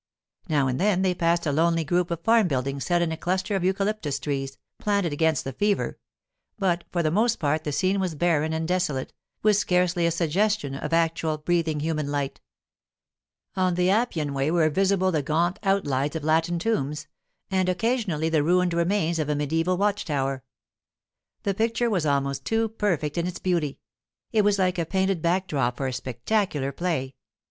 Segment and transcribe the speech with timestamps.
[0.49, 3.55] Now and then they passed a lonely group of farm buildings set in a cluster
[3.55, 5.99] of eucalyptus trees, planted against the fever;
[6.57, 10.73] but for the most part the scene was barren and desolate, with scarcely a suggestion
[10.73, 12.41] of actual, breathing human light.
[13.55, 17.05] On the Appian Way were visible the gaunt outlines of Latin tombs,
[17.51, 20.43] and occasionally the ruined remains of a mediaeval watch tower.
[21.43, 23.77] The picture was almost too perfect in its beauty;
[24.31, 27.13] it was like the painted back drop for a spectacular play.